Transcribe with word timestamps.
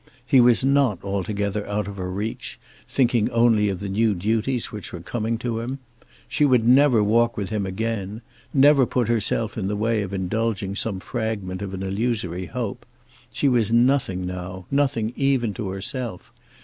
He 0.25 0.41
was 0.41 0.65
now 0.65 0.97
altogether 1.03 1.63
out 1.67 1.87
of 1.87 1.97
her 1.97 2.09
reach, 2.09 2.59
thinking 2.89 3.29
only 3.29 3.69
of 3.69 3.79
the 3.81 3.87
new 3.87 4.15
duties 4.15 4.71
which 4.71 4.91
were 4.91 4.99
coming 4.99 5.37
to 5.37 5.59
him. 5.59 5.77
She 6.27 6.43
would 6.43 6.67
never 6.67 7.03
walk 7.03 7.37
with 7.37 7.51
him 7.51 7.67
again; 7.67 8.23
never 8.51 8.87
put 8.87 9.07
herself 9.09 9.59
in 9.59 9.67
the 9.67 9.75
way 9.75 10.01
of 10.01 10.11
indulging 10.11 10.75
some 10.75 10.99
fragment 11.01 11.61
of 11.61 11.75
an 11.75 11.83
illusory 11.83 12.47
hope. 12.47 12.83
She 13.31 13.47
was 13.47 13.71
nothing 13.71 14.25
now, 14.25 14.65
nothing 14.71 15.13
even 15.15 15.53
to 15.53 15.69
herself. 15.69 16.31